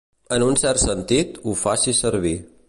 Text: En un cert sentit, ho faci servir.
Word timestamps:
En 0.37 0.45
un 0.45 0.55
cert 0.61 0.81
sentit, 0.85 1.39
ho 1.45 1.55
faci 1.67 1.95
servir. 1.99 2.35